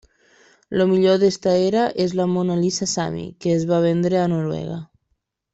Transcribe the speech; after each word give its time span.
El 0.77 0.83
millor 0.93 1.19
d'aquesta 1.23 1.53
era 1.67 1.83
és 2.07 2.17
la 2.21 2.27
Mona 2.33 2.57
Lisa 2.63 2.89
sami, 2.97 3.29
que 3.45 3.55
es 3.59 3.71
va 3.73 3.85
vendre 3.87 4.23
a 4.23 4.27
Noruega. 4.37 4.83